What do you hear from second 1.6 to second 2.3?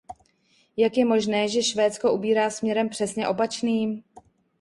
se Švédsko